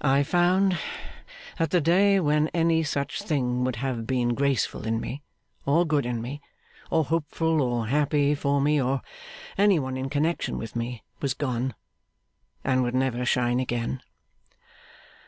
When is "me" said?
5.00-5.22, 6.20-6.40, 8.60-8.82, 10.74-11.04